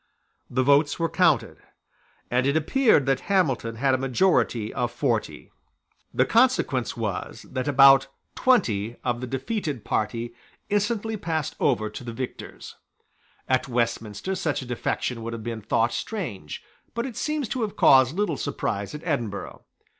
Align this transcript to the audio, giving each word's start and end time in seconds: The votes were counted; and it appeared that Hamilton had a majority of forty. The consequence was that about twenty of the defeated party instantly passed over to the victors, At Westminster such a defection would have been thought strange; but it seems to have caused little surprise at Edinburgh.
The 0.49 0.63
votes 0.63 0.97
were 0.97 1.09
counted; 1.11 1.57
and 2.31 2.47
it 2.47 2.57
appeared 2.57 3.05
that 3.05 3.19
Hamilton 3.29 3.75
had 3.75 3.93
a 3.93 3.99
majority 3.99 4.73
of 4.73 4.91
forty. 4.91 5.51
The 6.11 6.25
consequence 6.25 6.97
was 6.97 7.43
that 7.51 7.67
about 7.67 8.07
twenty 8.33 8.95
of 9.03 9.21
the 9.21 9.27
defeated 9.27 9.85
party 9.85 10.33
instantly 10.69 11.17
passed 11.17 11.55
over 11.59 11.87
to 11.87 12.03
the 12.03 12.13
victors, 12.13 12.77
At 13.47 13.67
Westminster 13.67 14.33
such 14.33 14.63
a 14.63 14.65
defection 14.65 15.21
would 15.21 15.33
have 15.33 15.43
been 15.43 15.61
thought 15.61 15.93
strange; 15.93 16.63
but 16.95 17.05
it 17.05 17.15
seems 17.15 17.47
to 17.49 17.61
have 17.61 17.75
caused 17.75 18.15
little 18.17 18.37
surprise 18.37 18.95
at 18.95 19.03
Edinburgh. 19.03 19.65